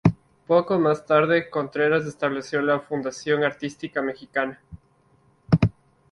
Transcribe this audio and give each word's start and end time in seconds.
Poco 0.47 0.79
más 0.79 1.05
tarde 1.05 1.51
Contreras 1.51 2.07
estableció 2.07 2.59
la 2.63 2.79
Fundación 2.79 3.43
Artística 3.43 4.01
Mexicana. 4.01 4.59